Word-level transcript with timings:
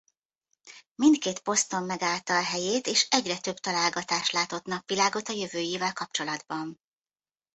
Mindkét 0.95 1.39
poszton 1.39 1.83
megállta 1.83 2.37
a 2.37 2.43
helyét 2.43 2.87
és 2.87 3.07
egyre 3.09 3.39
több 3.39 3.57
találgatás 3.57 4.29
látott 4.29 4.65
napvilágot 4.65 5.27
a 5.29 5.33
jövőjével 5.33 5.93
kapcsolatban. 5.93 6.79